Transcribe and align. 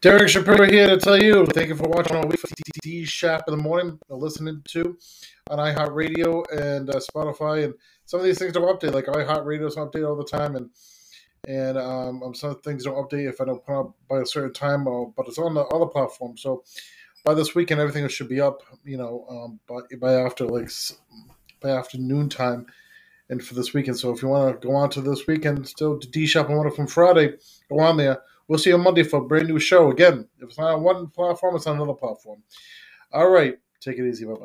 Derek 0.00 0.28
Shapiro 0.28 0.64
here 0.70 0.86
to 0.86 0.96
tell 0.96 1.20
you 1.20 1.44
thank 1.46 1.68
you 1.68 1.74
for 1.74 1.88
watching 1.88 2.16
all 2.16 2.22
week 2.28 2.38
for 2.38 2.48
D 2.82 3.04
Shop 3.04 3.42
in 3.48 3.56
the 3.56 3.62
morning, 3.62 3.98
listening 4.08 4.62
to 4.68 4.96
on 5.50 5.58
iHeartRadio 5.58 6.44
and 6.52 6.88
uh, 6.88 7.00
Spotify, 7.00 7.64
and 7.64 7.74
some 8.04 8.20
of 8.20 8.24
these 8.24 8.38
things 8.38 8.52
don't 8.52 8.62
update. 8.62 8.92
Like 8.92 9.06
iHeartRadio 9.06 9.74
don't 9.74 9.92
update 9.92 10.08
all 10.08 10.14
the 10.14 10.22
time, 10.22 10.54
and 10.54 10.70
and 11.48 11.76
um, 11.76 12.22
um, 12.22 12.32
some 12.32 12.60
things 12.60 12.84
don't 12.84 12.94
update 12.94 13.28
if 13.28 13.40
I 13.40 13.44
don't 13.44 13.64
put 13.64 13.80
up 13.80 13.94
by 14.08 14.20
a 14.20 14.26
certain 14.26 14.52
time, 14.52 14.86
uh, 14.86 15.06
but 15.16 15.26
it's 15.26 15.38
on 15.38 15.54
the 15.54 15.62
other 15.62 15.86
platforms. 15.86 16.42
So 16.42 16.62
by 17.24 17.34
this 17.34 17.56
weekend, 17.56 17.80
everything 17.80 18.06
should 18.06 18.28
be 18.28 18.40
up. 18.40 18.62
You 18.84 18.98
know, 18.98 19.26
um, 19.28 19.58
by 19.66 19.96
by 19.96 20.14
after 20.14 20.46
like 20.46 20.70
by 21.60 21.70
afternoon 21.70 22.28
time, 22.28 22.66
and 23.30 23.44
for 23.44 23.54
this 23.54 23.74
weekend. 23.74 23.98
So 23.98 24.12
if 24.12 24.22
you 24.22 24.28
want 24.28 24.60
to 24.60 24.68
go 24.68 24.76
on 24.76 24.90
to 24.90 25.00
this 25.00 25.26
weekend, 25.26 25.66
still 25.66 25.98
D 25.98 26.24
Shop 26.26 26.46
and 26.48 26.56
Water 26.56 26.70
from 26.70 26.86
Friday, 26.86 27.32
go 27.68 27.80
on 27.80 27.96
there. 27.96 28.22
We'll 28.48 28.58
see 28.58 28.70
you 28.70 28.76
on 28.76 28.84
Monday 28.84 29.04
for 29.04 29.18
a 29.18 29.24
brand 29.24 29.48
new 29.48 29.60
show. 29.60 29.90
Again, 29.90 30.28
if 30.38 30.50
it's 30.50 30.58
not 30.58 30.74
on 30.74 30.82
one 30.82 31.08
platform, 31.08 31.56
it's 31.56 31.66
on 31.66 31.76
another 31.76 31.94
platform. 31.94 32.42
All 33.12 33.30
right. 33.30 33.58
Take 33.80 33.98
it 33.98 34.08
easy. 34.08 34.26
Bye. 34.26 34.36